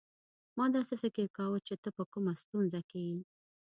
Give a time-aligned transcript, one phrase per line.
[0.57, 3.17] ما داسي فکر کاوه چي ته په کومه ستونزه کې يې.